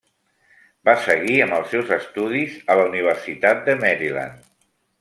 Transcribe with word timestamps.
Va 0.89 0.95
seguir 1.07 1.35
amb 1.45 1.57
els 1.57 1.69
seus 1.75 1.93
estudis 1.97 2.55
a 2.73 2.79
la 2.81 2.89
Universitat 2.89 3.63
de 3.69 3.77
Maryland. 3.87 4.53